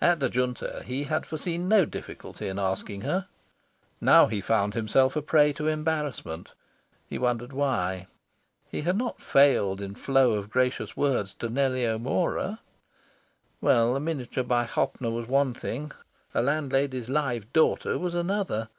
At 0.00 0.18
the 0.18 0.28
Junta, 0.28 0.82
he 0.84 1.04
had 1.04 1.24
foreseen 1.24 1.68
no 1.68 1.84
difficulty 1.84 2.48
in 2.48 2.58
asking 2.58 3.02
her. 3.02 3.28
Now 4.00 4.26
he 4.26 4.40
found 4.40 4.74
himself 4.74 5.14
a 5.14 5.22
prey 5.22 5.52
to 5.52 5.68
embarrassment. 5.68 6.52
He 7.08 7.16
wondered 7.16 7.52
why. 7.52 8.08
He 8.68 8.80
had 8.82 8.96
not 8.98 9.22
failed 9.22 9.80
in 9.80 9.94
flow 9.94 10.32
of 10.32 10.50
gracious 10.50 10.96
words 10.96 11.32
to 11.34 11.48
Nellie 11.48 11.86
O'Mora. 11.86 12.58
Well, 13.60 13.94
a 13.94 14.00
miniature 14.00 14.42
by 14.42 14.64
Hoppner 14.64 15.10
was 15.10 15.28
one 15.28 15.54
thing, 15.54 15.92
a 16.34 16.42
landlady's 16.42 17.08
live 17.08 17.52
daughter 17.52 17.96
was 18.00 18.16
another. 18.16 18.70